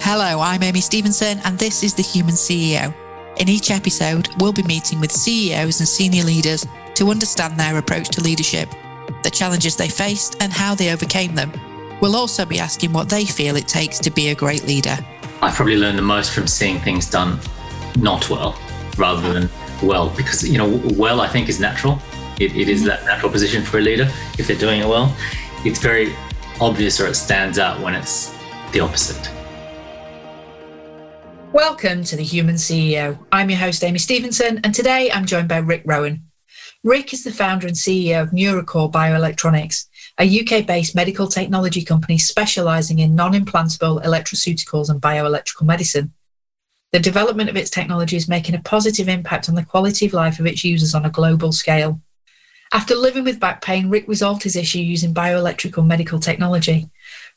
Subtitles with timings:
[0.00, 2.94] Hello, I'm Amy Stevenson, and this is The Human CEO.
[3.38, 8.08] In each episode, we'll be meeting with CEOs and senior leaders to understand their approach
[8.10, 8.68] to leadership,
[9.22, 11.52] the challenges they faced, and how they overcame them.
[12.00, 14.96] We'll also be asking what they feel it takes to be a great leader.
[15.40, 17.38] I probably learned the most from seeing things done
[17.98, 18.58] not well
[18.96, 19.48] rather than
[19.82, 21.98] well, because, you know, well, I think is natural.
[22.40, 22.88] It, it is mm-hmm.
[22.88, 25.14] that natural position for a leader if they're doing it well.
[25.64, 26.14] It's very
[26.60, 28.36] obvious or it stands out when it's
[28.72, 29.30] the opposite.
[31.52, 33.18] Welcome to the Human CEO.
[33.30, 36.24] I'm your host, Amy Stevenson, and today I'm joined by Rick Rowan.
[36.82, 39.84] Rick is the founder and CEO of NuroKor Bioelectronics,
[40.18, 46.14] a UK based medical technology company specializing in non implantable electroceuticals and bioelectrical medicine.
[46.92, 50.40] The development of its technology is making a positive impact on the quality of life
[50.40, 52.00] of its users on a global scale.
[52.72, 56.88] After living with back pain, Rick resolved his issue using bioelectrical medical technology.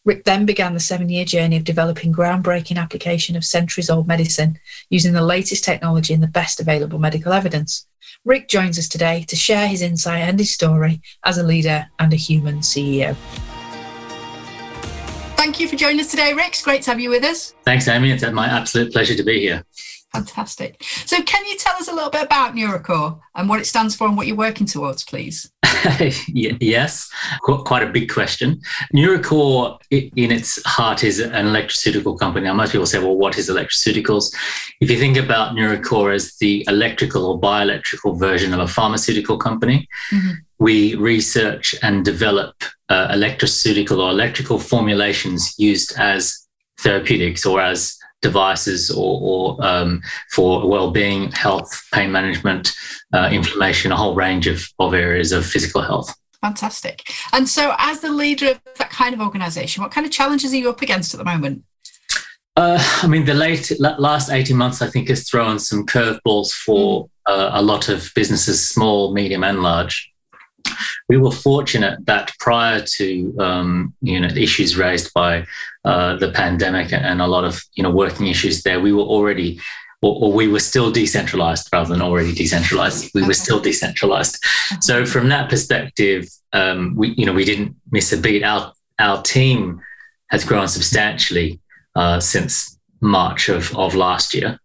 [0.05, 4.59] Rick then began the seven year journey of developing groundbreaking application of centuries old medicine
[4.89, 7.87] using the latest technology and the best available medical evidence.
[8.23, 12.13] Rick joins us today to share his insight and his story as a leader and
[12.13, 13.15] a human CEO.
[15.35, 16.49] Thank you for joining us today, Rick.
[16.49, 17.55] It's great to have you with us.
[17.65, 18.11] Thanks, Amy.
[18.11, 19.63] It's my absolute pleasure to be here.
[20.15, 20.83] Fantastic.
[21.05, 24.07] So, can you tell us a little bit about NuroKor and what it stands for
[24.07, 25.51] and what you're working towards, please?
[26.27, 27.09] yes,
[27.41, 28.61] quite a big question.
[28.93, 32.45] NuroKor, in its heart, is an electroceutical company.
[32.45, 34.33] Now, most people say, well, what is electroceuticals?
[34.81, 39.87] If you think about NuroKor as the electrical or bioelectrical version of a pharmaceutical company,
[40.11, 40.31] mm-hmm.
[40.59, 42.55] we research and develop
[42.89, 46.47] uh, electroceutical or electrical formulations used as
[46.79, 47.97] therapeutics or as
[48.29, 50.01] devices or, or um,
[50.35, 52.73] for well-being, health, pain management,
[53.15, 56.09] uh, inflammation, a whole range of, of areas of physical health.
[56.41, 56.97] Fantastic.
[57.35, 60.57] And so, as the leader of that kind of organisation, what kind of challenges are
[60.61, 61.63] you up against at the moment?
[62.55, 67.05] Uh, I mean, the late last eighteen months, I think, has thrown some curveballs for
[67.05, 67.09] mm.
[67.25, 69.95] uh, a lot of businesses, small, medium, and large
[71.09, 75.45] we were fortunate that prior to um, you know issues raised by
[75.83, 79.59] uh, the pandemic and a lot of you know working issues there, we were already
[80.01, 83.09] or, or, we were still decentralized rather than already decentralized.
[83.15, 84.37] We were still decentralized.
[84.81, 88.43] So from that perspective, um, we you know we didn't miss a beat.
[88.43, 89.81] Our our team
[90.29, 91.59] has grown substantially
[91.95, 94.59] uh, since March of, of last year.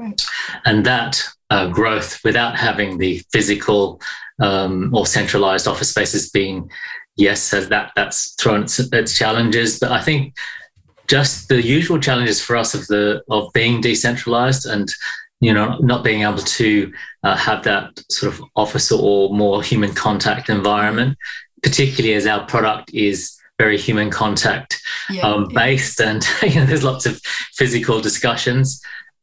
[0.00, 0.24] Great.
[0.64, 4.00] And that uh, growth without having the physical
[4.40, 6.70] um, or centralized office space has been,
[7.16, 9.78] yes, that that's thrown its, its, challenges.
[9.78, 10.34] But I think
[11.06, 14.90] just the usual challenges for us of the of being decentralized and
[15.42, 16.90] you know not being able to
[17.22, 21.18] uh, have that sort of office or more human contact environment,
[21.62, 24.80] particularly as our product is very human contact
[25.10, 26.10] yeah, um, based yeah.
[26.10, 27.20] and you know there's lots of
[27.52, 28.80] physical discussions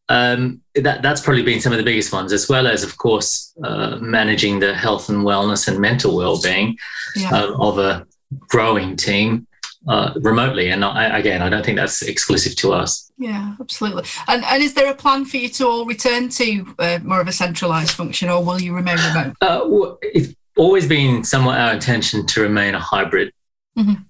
[0.09, 3.53] um, that that's probably been some of the biggest ones, as well as, of course,
[3.63, 6.78] uh, managing the health and wellness and mental well-being
[7.16, 7.34] yeah.
[7.34, 8.06] uh, of a
[8.47, 9.47] growing team
[9.88, 10.69] uh, remotely.
[10.69, 13.12] And I, again, I don't think that's exclusive to us.
[13.17, 14.03] Yeah, absolutely.
[14.28, 17.28] And, and is there a plan for you to all return to uh, more of
[17.28, 19.35] a centralised function, or will you remain remote?
[19.41, 23.34] Uh, well, it's always been somewhat our intention to remain a hybrid.
[23.78, 24.03] Mm-hmm.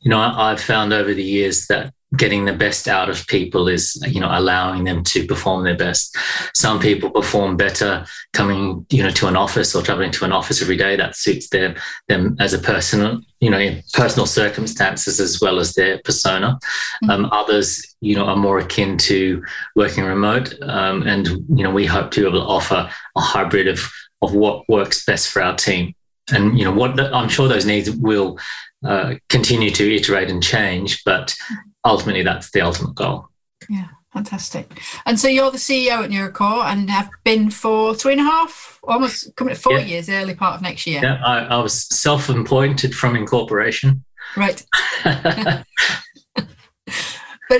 [0.00, 3.68] You know, I, I've found over the years that getting the best out of people
[3.68, 6.16] is you know allowing them to perform their best.
[6.54, 10.62] Some people perform better coming you know to an office or traveling to an office
[10.62, 10.96] every day.
[10.96, 11.74] That suits them
[12.08, 16.58] them as a person you know personal circumstances as well as their persona.
[17.04, 17.10] Mm-hmm.
[17.10, 19.42] um, others you know are more akin to
[19.76, 20.54] working remote.
[20.62, 23.90] Um, and you know we hope to be able to offer a hybrid of
[24.22, 25.94] of what works best for our team.
[26.32, 28.38] And you know what the, i'm sure those needs will
[28.82, 31.34] uh, continue to iterate and change but
[31.84, 33.28] ultimately that's the ultimate goal.
[33.68, 34.80] Yeah, fantastic.
[35.06, 38.80] And so you're the CEO at NuroKor and have been for three and a half,
[38.84, 39.84] almost coming to four yeah.
[39.84, 41.02] years, early part of next year.
[41.02, 44.04] Yeah, I, I was self-appointed from incorporation.
[44.36, 44.64] Right.
[45.04, 45.64] but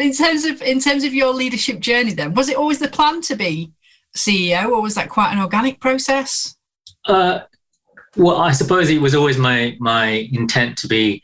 [0.00, 3.20] in terms of in terms of your leadership journey, then was it always the plan
[3.22, 3.72] to be
[4.16, 6.56] CEO, or was that quite an organic process?
[7.04, 7.40] Uh,
[8.16, 11.22] well, I suppose it was always my my intent to be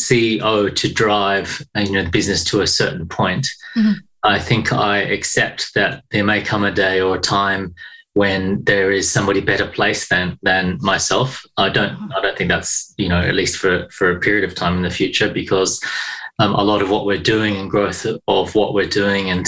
[0.00, 3.46] CEO to drive you know the business to a certain point.
[3.76, 3.92] Mm-hmm.
[4.22, 7.74] I think I accept that there may come a day or a time
[8.14, 11.44] when there is somebody better placed than than myself.
[11.56, 12.12] I don't mm-hmm.
[12.12, 14.82] I don't think that's you know at least for for a period of time in
[14.82, 15.82] the future because
[16.38, 19.46] um, a lot of what we're doing and growth of what we're doing and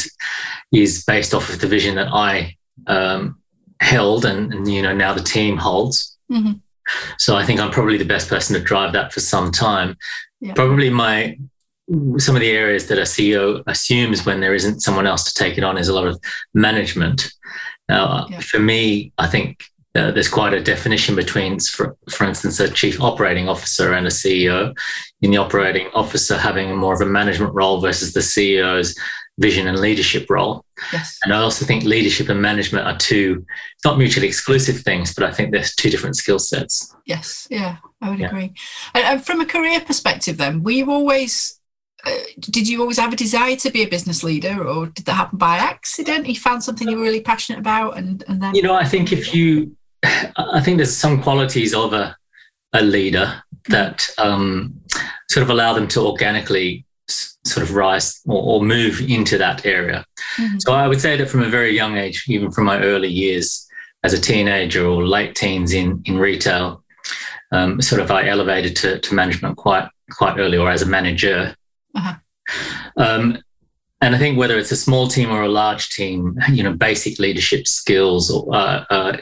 [0.72, 2.56] is based off of the vision that I
[2.86, 3.38] um,
[3.80, 6.16] held and, and, you know now the team holds.
[6.30, 6.52] Mm-hmm.
[7.18, 9.96] So I think I'm probably the best person to drive that for some time.
[10.42, 10.54] Yeah.
[10.54, 11.38] Probably my
[12.18, 15.58] some of the areas that a CEO assumes when there isn't someone else to take
[15.58, 16.20] it on is a lot of
[16.54, 17.32] management.
[17.88, 18.40] Now, yeah.
[18.40, 23.00] for me, I think uh, there's quite a definition between, for, for instance, a chief
[23.00, 24.74] operating officer and a CEO.
[25.20, 28.98] In the operating officer having more of a management role versus the CEO's
[29.38, 30.64] vision and leadership role.
[30.92, 31.18] Yes.
[31.22, 33.46] And I also think leadership and management are two
[33.84, 36.94] not mutually exclusive things, but I think there's two different skill sets.
[37.06, 38.26] Yes, yeah, I would yeah.
[38.26, 38.52] agree.
[38.94, 41.58] And, from a career perspective, then, were you always
[42.04, 42.10] uh,
[42.40, 45.38] did you always have a desire to be a business leader or did that happen
[45.38, 48.74] by accident you found something you were really passionate about and, and then you know
[48.74, 49.76] i think if you
[50.36, 52.16] i think there's some qualities of a,
[52.72, 54.74] a leader that um,
[55.30, 60.04] sort of allow them to organically sort of rise or, or move into that area.
[60.38, 60.58] Mm-hmm.
[60.60, 63.66] So I would say that from a very young age, even from my early years
[64.04, 66.81] as a teenager or late teens in, in retail,
[67.52, 71.54] um, sort of I elevated to, to management quite quite early or as a manager.
[71.94, 72.14] Uh-huh.
[72.96, 73.38] Um,
[74.00, 77.20] and I think whether it's a small team or a large team, you know, basic
[77.20, 79.16] leadership skills or, uh, uh,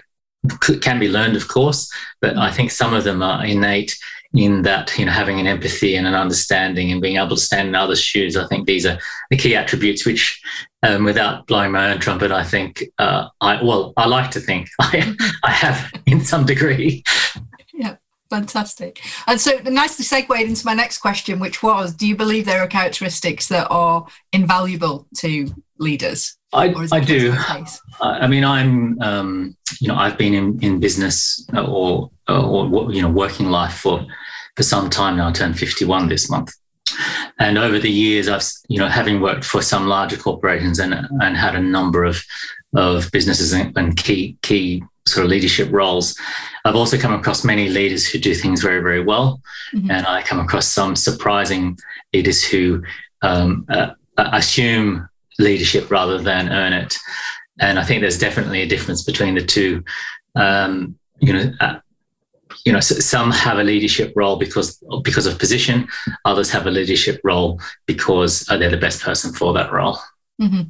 [0.80, 1.92] can be learned, of course,
[2.22, 3.94] but I think some of them are innate
[4.32, 7.68] in that you know having an empathy and an understanding and being able to stand
[7.68, 8.36] in others' shoes.
[8.36, 8.98] I think these are
[9.30, 10.40] the key attributes which,
[10.82, 14.68] um, without blowing my own trumpet, I think uh, I well I like to think
[14.80, 17.02] I I have in some degree.
[18.30, 19.00] Fantastic.
[19.26, 22.68] And so nicely segued into my next question, which was Do you believe there are
[22.68, 26.36] characteristics that are invaluable to leaders?
[26.52, 27.34] I, I do.
[28.00, 33.10] I mean, I'm, um, you know, I've been in, in business or, or, you know,
[33.10, 34.06] working life for,
[34.56, 35.28] for some time now.
[35.28, 36.52] I turned 51 this month.
[37.38, 41.36] And over the years, I've, you know, having worked for some larger corporations and, and
[41.36, 42.22] had a number of,
[42.74, 46.16] of businesses and, key, key sort of leadership roles,
[46.64, 49.40] I've also come across many leaders who do things very, very well.
[49.74, 49.90] Mm-hmm.
[49.90, 51.78] And I come across some surprising
[52.12, 52.82] leaders who
[53.22, 55.08] um, uh, assume
[55.38, 56.96] leadership rather than earn it.
[57.60, 59.84] And I think there's definitely a difference between the two.
[60.34, 61.80] Um, you know, uh,
[62.64, 65.88] you know, some have a leadership role because because of position.
[66.24, 69.98] Others have a leadership role because uh, they're the best person for that role.
[70.40, 70.62] Mm-hmm.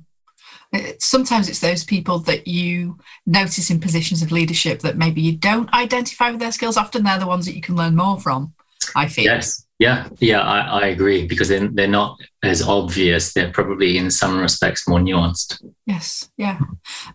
[0.99, 5.73] Sometimes it's those people that you notice in positions of leadership that maybe you don't
[5.73, 6.77] identify with their skills.
[6.77, 8.55] Often they're the ones that you can learn more from.
[8.95, 9.25] I feel.
[9.25, 9.67] Yes.
[9.81, 13.33] Yeah, yeah, I, I, agree because they're, they're not as obvious.
[13.33, 15.65] They're probably in some respects more nuanced.
[15.87, 16.59] Yes, yeah,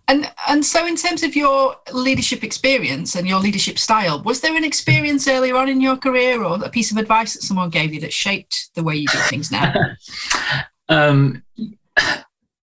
[0.08, 4.58] and and so in terms of your leadership experience and your leadership style, was there
[4.58, 7.94] an experience earlier on in your career or a piece of advice that someone gave
[7.94, 9.72] you that shaped the way you do things now?
[10.90, 11.44] um,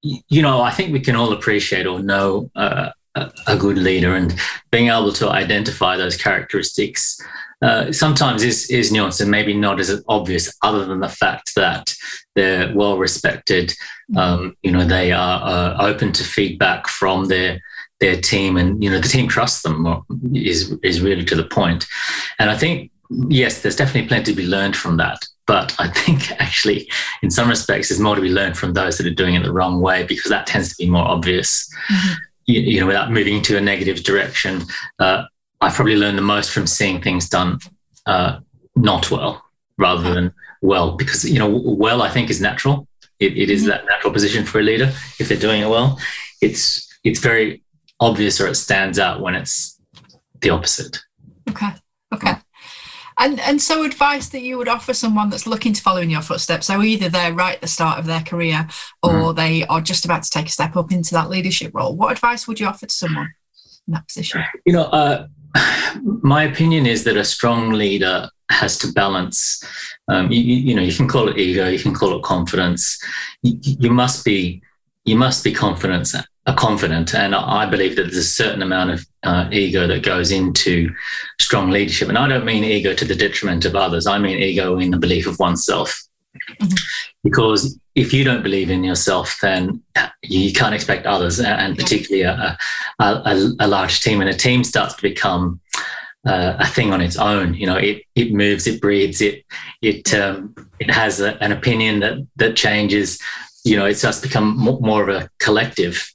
[0.02, 2.90] you know, I think we can all appreciate or know uh,
[3.46, 4.34] a good leader, and
[4.70, 7.20] being able to identify those characteristics
[7.62, 11.94] uh, sometimes is, is nuanced and maybe not as obvious, other than the fact that
[12.34, 13.70] they're well respected.
[14.10, 14.18] Mm-hmm.
[14.18, 17.60] Um, you know, they are uh, open to feedback from their
[18.00, 19.86] their team, and you know, the team trusts them.
[20.34, 21.86] Is is really to the point.
[22.40, 22.90] And I think
[23.28, 25.22] yes, there's definitely plenty to be learned from that.
[25.46, 26.90] But I think actually,
[27.22, 29.52] in some respects, there's more to be learned from those that are doing it the
[29.52, 31.72] wrong way because that tends to be more obvious.
[31.90, 32.14] Mm-hmm.
[32.46, 34.62] You, you, know, without moving into a negative direction.
[34.98, 35.24] Uh,
[35.60, 37.60] I probably learned the most from seeing things done
[38.06, 38.40] uh,
[38.74, 39.44] not well
[39.78, 42.88] rather than well, because you know, well I think is natural.
[43.20, 43.70] It, it is mm-hmm.
[43.70, 46.00] that natural position for a leader if they're doing it well.
[46.40, 47.62] It's it's very
[48.00, 49.80] obvious or it stands out when it's
[50.40, 51.00] the opposite.
[51.48, 51.70] Okay.
[52.12, 52.34] Okay.
[53.18, 56.22] And and so advice that you would offer someone that's looking to follow in your
[56.22, 56.66] footsteps.
[56.66, 58.66] So either they're right at the start of their career
[59.02, 59.36] or mm.
[59.36, 61.94] they are just about to take a step up into that leadership role.
[61.96, 63.32] What advice would you offer to someone
[63.86, 64.42] in that position?
[64.64, 65.26] You know, uh,
[66.02, 69.62] my opinion is that a strong leader has to balance.
[70.08, 72.98] Um, you, you, know, you can call it ego, you can call it confidence.
[73.42, 74.62] You, you must be,
[75.04, 76.12] you must be confident,
[76.46, 80.30] uh, confident, and I believe that there's a certain amount of uh, ego that goes
[80.30, 80.92] into
[81.40, 82.08] strong leadership.
[82.08, 84.06] And I don't mean ego to the detriment of others.
[84.06, 86.02] I mean ego in the belief of oneself.
[86.60, 86.74] Mm-hmm.
[87.22, 89.82] Because if you don't believe in yourself, then
[90.22, 92.58] you can't expect others, and particularly a,
[92.98, 94.20] a, a, a large team.
[94.20, 95.60] And a team starts to become
[96.26, 97.54] uh, a thing on its own.
[97.54, 99.44] You know, it it moves, it breathes, it
[99.82, 103.20] it um, it has a, an opinion that that changes.
[103.64, 106.12] You know, it starts to become more of a collective.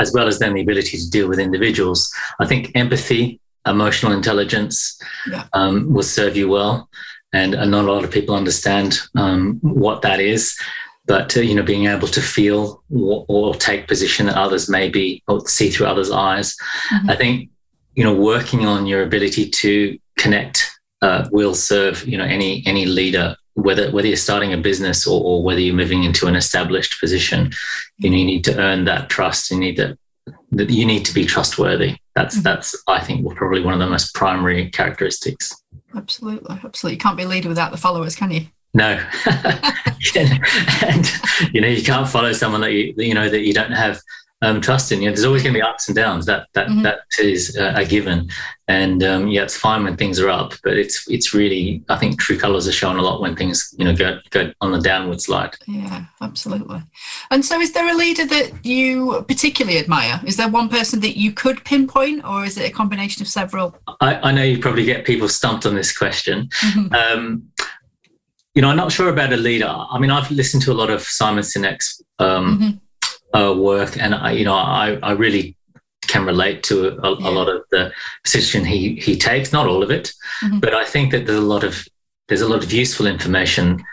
[0.00, 2.12] As well as then the ability to deal with individuals.
[2.40, 5.44] I think empathy, emotional intelligence, yeah.
[5.52, 6.88] um, will serve you well
[7.32, 10.56] and not a lot of people understand um, what that is.
[11.06, 14.88] But uh, you know, being able to feel or, or, take position that others may
[14.88, 16.56] be or see through others' eyes,
[16.92, 17.10] mm-hmm.
[17.10, 17.50] I think
[17.94, 20.68] you know, working on your ability to connect
[21.02, 25.22] uh, will serve you know any any leader whether whether you're starting a business or,
[25.22, 27.50] or whether you're moving into an established position,
[27.98, 29.50] you, know, you need to earn that trust.
[29.50, 29.98] You need that
[30.52, 31.96] that you need to be trustworthy.
[32.14, 32.42] That's mm-hmm.
[32.42, 35.54] that's I think probably one of the most primary characteristics.
[35.96, 36.92] Absolutely, absolutely.
[36.92, 38.46] You can't be a leader without the followers, can you?
[38.74, 39.02] No,
[40.84, 41.10] and
[41.52, 43.98] you know you can't follow someone that you you know that you don't have
[44.46, 45.02] um, trust in.
[45.02, 46.24] You know, there's always going to be ups and downs.
[46.26, 46.82] That that mm-hmm.
[46.82, 48.30] that is uh, a given.
[48.68, 52.20] And um, yeah, it's fine when things are up, but it's it's really I think
[52.20, 55.20] true colours are shown a lot when things you know go go on the downward
[55.20, 55.56] slide.
[55.66, 56.80] Yeah, absolutely.
[57.30, 60.20] And so, is there a leader that you particularly admire?
[60.24, 63.76] Is there one person that you could pinpoint, or is it a combination of several?
[64.00, 66.48] I, I know you probably get people stumped on this question.
[66.60, 66.94] Mm-hmm.
[66.94, 67.48] Um,
[68.54, 69.68] you know, I'm not sure about a leader.
[69.68, 72.76] I mean, I've listened to a lot of Simon Sinek's um, mm-hmm
[73.34, 75.56] uh, work, and I, you know, I, I really
[76.06, 77.28] can relate to a, yeah.
[77.28, 77.92] a, lot of the
[78.24, 79.52] position he he takes.
[79.52, 80.60] Not all of it, mm-hmm.
[80.60, 81.86] but I think that there's a lot of
[82.28, 83.84] there's a lot of useful information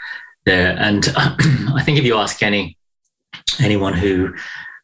[0.46, 0.76] there.
[0.80, 2.78] And I think if you ask any
[3.60, 4.34] anyone who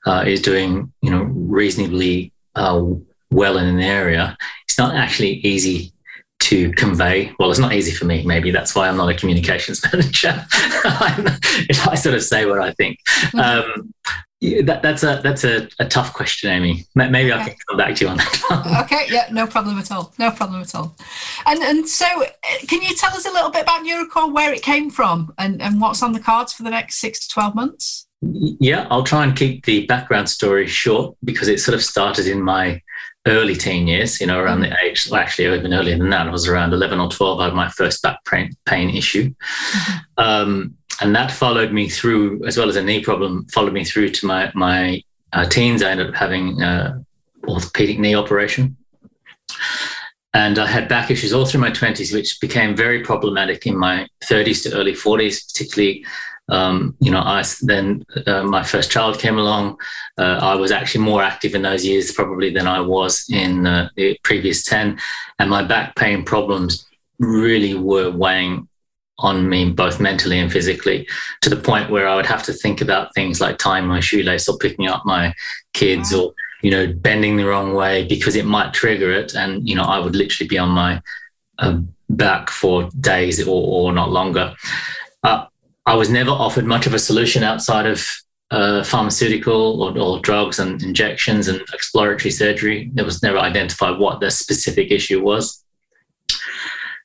[0.05, 2.83] uh, is doing you know reasonably uh,
[3.31, 5.93] well in an area, it's not actually easy
[6.39, 7.31] to convey.
[7.37, 8.25] Well, it's not easy for me.
[8.25, 10.45] Maybe that's why I'm not a communications manager.
[10.51, 12.97] I sort of say what I think.
[13.33, 13.39] Mm-hmm.
[13.39, 13.93] Um,
[14.41, 16.86] yeah, that, that's a that's a, a, tough question, Amy.
[16.96, 17.41] Maybe okay.
[17.41, 18.81] I can come back to you on that.
[18.86, 20.13] okay, yeah, no problem at all.
[20.17, 20.96] No problem at all.
[21.46, 22.27] And and so, uh,
[22.65, 25.81] can you tell us a little bit about NuroKor, where it came from, and, and
[25.81, 28.08] what's on the cards for the next six to twelve months?
[28.22, 32.41] Yeah, I'll try and keep the background story short because it sort of started in
[32.41, 32.81] my
[33.27, 34.22] early teen years.
[34.22, 36.27] You know, around the age, well, actually even earlier than that.
[36.27, 37.41] I was around eleven or twelve.
[37.41, 39.34] I had my first back pain, pain issue.
[39.34, 39.98] Mm-hmm.
[40.17, 44.09] Um, and that followed me through, as well as a knee problem, followed me through
[44.09, 45.03] to my my
[45.33, 45.81] uh, teens.
[45.81, 46.99] I ended up having uh,
[47.47, 48.77] orthopedic knee operation,
[50.33, 54.07] and I had back issues all through my twenties, which became very problematic in my
[54.23, 56.05] thirties to early forties, particularly.
[56.51, 59.77] Um, you know, I then uh, my first child came along.
[60.17, 63.89] Uh, I was actually more active in those years probably than I was in uh,
[63.95, 64.99] the previous ten,
[65.37, 66.87] and my back pain problems
[67.19, 68.68] really were weighing
[69.19, 71.07] on me both mentally and physically
[71.41, 74.47] to the point where I would have to think about things like tying my shoelace
[74.49, 75.33] or picking up my
[75.73, 79.75] kids or you know bending the wrong way because it might trigger it and you
[79.75, 81.01] know I would literally be on my
[81.59, 84.55] uh, back for days or, or not longer.
[85.23, 85.45] Uh,
[85.85, 88.05] I was never offered much of a solution outside of
[88.51, 92.91] uh, pharmaceutical or, or, drugs and injections and exploratory surgery.
[92.95, 95.63] It was never identified what the specific issue was.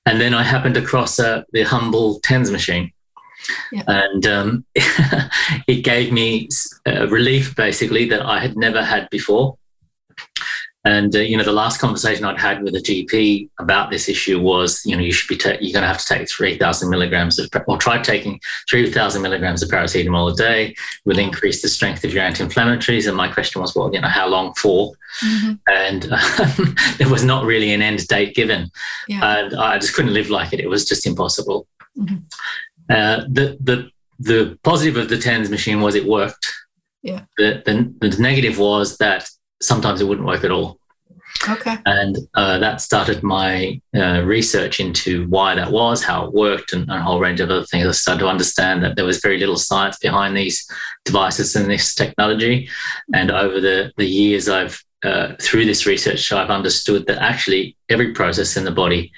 [0.07, 2.93] And then I happened across uh, the humble TENS machine.
[3.73, 3.85] Yeah.
[3.87, 4.65] And um,
[5.67, 6.49] it gave me
[6.87, 9.57] a relief basically that I had never had before.
[10.87, 14.39] And uh, you know, the last conversation I'd had with a GP about this issue
[14.39, 16.91] was, you know, you should be ta- you're going to have to take three thousand
[16.91, 18.39] milligrams of, or try taking
[18.69, 20.75] three thousand milligrams of paracetamol a day.
[21.07, 23.09] Will increase the strength of your anti-inflammatories.
[23.09, 24.93] And my question was, well, you know, how long for?
[25.25, 25.53] Mm-hmm.
[25.69, 28.71] And um, there was not really an end date given,
[29.09, 29.39] yeah.
[29.39, 30.61] and I just couldn't live like it.
[30.61, 31.67] It was just impossible.
[31.97, 32.17] Mm-hmm.
[32.91, 36.53] Uh, the the the positive of the TENS machine was it worked.
[37.03, 37.23] Yeah.
[37.37, 37.63] The,
[38.01, 39.29] the, the negative was that
[39.61, 40.79] sometimes it wouldn't work at all.
[41.49, 41.77] Okay.
[41.85, 46.83] And uh, that started my uh, research into why that was, how it worked, and,
[46.83, 47.87] and, a whole range of other things.
[47.87, 50.67] I started to understand that there was very little science behind these
[51.05, 52.69] devices and this technology.
[53.13, 58.15] And over the, the years, I've uh, through this research, I've understood that actually every
[58.15, 59.13] process in the body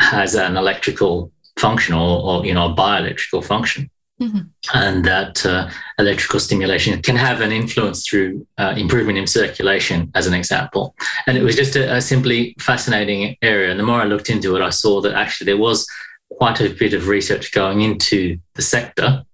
[0.00, 3.90] has an electrical function or, or you know a bioelectrical function.
[4.22, 4.78] Mm-hmm.
[4.78, 10.26] And that uh, electrical stimulation can have an influence through uh, improvement in circulation, as
[10.26, 10.94] an example.
[11.26, 13.70] And it was just a, a, simply fascinating area.
[13.70, 15.86] And the more I looked into it, I saw that actually there was
[16.30, 19.24] quite a bit of research going into the sector,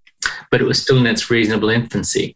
[0.49, 2.33] but it was still in its reasonable infancy.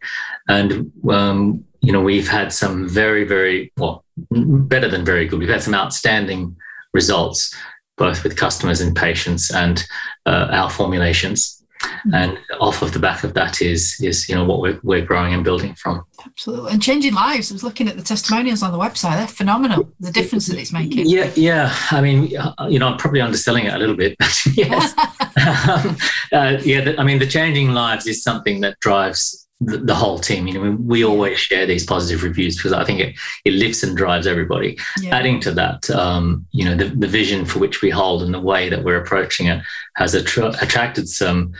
[0.48, 5.38] And um, you know, we've had some very, very well, better than very good.
[5.38, 6.56] We've had some outstanding
[6.92, 7.54] results,
[7.98, 9.84] both with customers and patients, and
[10.24, 11.63] uh, our formulations.
[11.84, 12.14] Mm-hmm.
[12.14, 15.34] And off of the back of that is is you know what we're we're growing
[15.34, 16.04] and building from.
[16.24, 17.50] Absolutely, and changing lives.
[17.50, 19.90] I was looking at the testimonials on the website; they're phenomenal.
[20.00, 21.06] The difference that it's making.
[21.06, 21.74] Yeah, yeah.
[21.90, 22.28] I mean,
[22.68, 24.94] you know, I'm probably underselling it a little bit, but yes,
[25.88, 25.96] um,
[26.32, 26.94] uh, yeah.
[26.98, 30.46] I mean, the changing lives is something that drives the, the, whole team.
[30.46, 33.96] You know, we always share these positive reviews because I think it, it lifts and
[33.96, 34.78] drives everybody.
[35.00, 35.16] Yeah.
[35.16, 38.40] Adding to that, um, you know, the, the vision for which we hold and the
[38.40, 39.62] way that we're approaching it
[39.96, 41.52] has attra- attracted some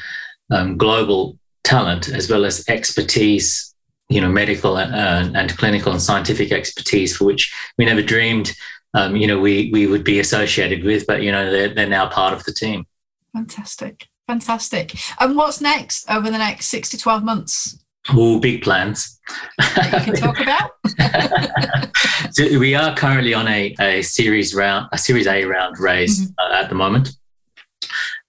[0.51, 3.75] um, global talent as well as expertise,
[4.09, 8.55] you know, medical and, and, clinical and scientific expertise for which we never dreamed,
[8.95, 11.07] um, you know, we we would be associated with.
[11.07, 12.87] But you know, they're they're now part of the team.
[13.33, 14.07] Fantastic.
[14.27, 14.95] Fantastic.
[15.21, 17.84] And what's next over the next six to 12 months?
[18.15, 19.19] All big plans.
[19.59, 21.91] That you can talk about.
[22.33, 26.33] so we are currently on a, a series round, a Series A round raise mm-hmm.
[26.39, 27.11] uh, at the moment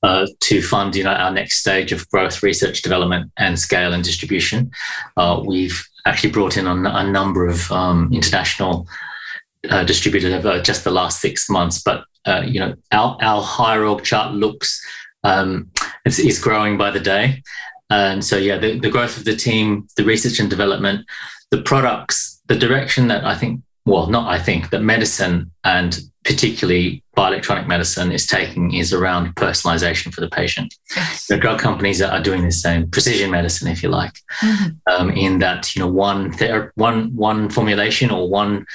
[0.01, 4.03] uh, to fund, you know, our next stage of growth, research, development, and scale and
[4.03, 4.71] distribution.
[5.17, 8.87] Uh, we've actually brought in a, a number of um, international
[9.69, 13.83] uh, distributors over just the last six months, but uh, you know, our, our higher
[13.83, 14.81] org chart looks
[15.25, 15.71] um,
[16.05, 17.43] it's, it's growing by the day.
[17.89, 21.05] And so, yeah, the, the growth of the team, the research and development,
[21.51, 27.03] the products, the direction that I think, well, not I think, that medicine and particularly
[27.15, 30.73] bioelectronic medicine is taking is around personalization for the patient.
[30.95, 31.27] Yes.
[31.27, 34.69] The drug companies are doing the same, precision medicine, if you like, mm-hmm.
[34.91, 38.65] um, in that you know one ther- one one formulation or one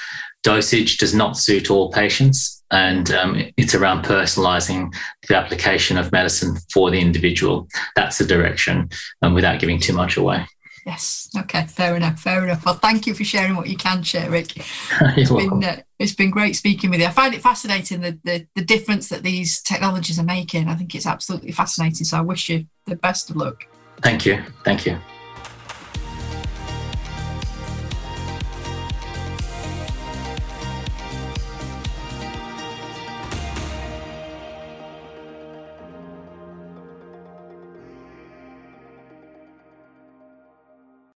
[0.43, 4.93] dosage does not suit all patients, and um, it's around personalizing
[5.27, 7.67] the application of medicine for the individual.
[7.95, 8.89] That's the direction,
[9.21, 10.45] um, without giving too much away.
[10.85, 11.29] Yes.
[11.37, 11.67] Okay.
[11.67, 12.19] Fair enough.
[12.19, 12.65] Fair enough.
[12.65, 14.57] Well, thank you for sharing what you can share, Rick.
[15.15, 17.05] it's been uh, it's been great speaking with you.
[17.05, 20.67] I find it fascinating the, the the difference that these technologies are making.
[20.67, 22.05] I think it's absolutely fascinating.
[22.05, 23.63] So I wish you the best of luck.
[24.01, 24.43] Thank you.
[24.63, 24.97] Thank you.